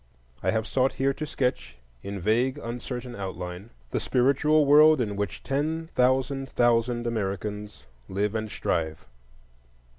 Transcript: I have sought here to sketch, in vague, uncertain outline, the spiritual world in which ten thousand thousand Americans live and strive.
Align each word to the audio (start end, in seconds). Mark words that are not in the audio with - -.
I 0.41 0.49
have 0.49 0.65
sought 0.65 0.93
here 0.93 1.13
to 1.13 1.27
sketch, 1.27 1.77
in 2.01 2.19
vague, 2.19 2.57
uncertain 2.57 3.15
outline, 3.15 3.69
the 3.91 3.99
spiritual 3.99 4.65
world 4.65 4.99
in 4.99 5.15
which 5.15 5.43
ten 5.43 5.89
thousand 5.93 6.49
thousand 6.49 7.05
Americans 7.05 7.83
live 8.09 8.33
and 8.33 8.49
strive. 8.49 9.05